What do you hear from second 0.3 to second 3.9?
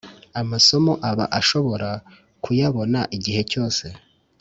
amasomo aba ashobora kuyabona igihe cyose